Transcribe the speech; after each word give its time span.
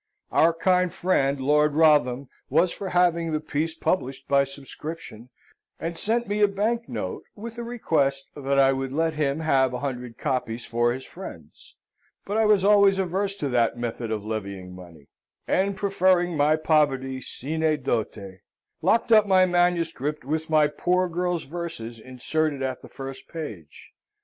Our 0.31 0.51
kind 0.51 0.91
friend 0.91 1.39
Lord 1.39 1.75
Wrotham 1.75 2.27
was 2.49 2.71
for 2.71 2.89
having 2.89 3.31
the 3.31 3.39
piece 3.39 3.75
published 3.75 4.27
by 4.27 4.45
subscription, 4.45 5.29
and 5.79 5.95
sent 5.95 6.27
me 6.27 6.41
a 6.41 6.47
bank 6.47 6.89
note, 6.89 7.21
with 7.35 7.59
a 7.59 7.63
request 7.63 8.25
that 8.35 8.57
I 8.57 8.73
would 8.73 8.91
let 8.91 9.13
him 9.13 9.41
have 9.41 9.73
a 9.73 9.79
hundred 9.79 10.17
copies 10.17 10.65
for 10.65 10.91
his 10.91 11.05
friends; 11.05 11.75
but 12.25 12.35
I 12.35 12.45
was 12.45 12.65
always 12.65 12.97
averse 12.97 13.35
to 13.35 13.49
that 13.49 13.77
method 13.77 14.09
of 14.09 14.25
levying 14.25 14.73
money, 14.73 15.05
and, 15.47 15.77
preferring 15.77 16.35
my 16.35 16.55
poverty 16.55 17.21
sine 17.21 17.83
dote, 17.83 18.17
locked 18.81 19.11
up 19.11 19.27
my 19.27 19.45
manuscript, 19.45 20.25
with 20.25 20.49
my 20.49 20.65
poor 20.67 21.07
girl's 21.09 21.43
verses 21.43 21.99
inserted 21.99 22.63
at 22.63 22.81
the 22.81 22.89
first 22.89 23.27
page. 23.27 23.91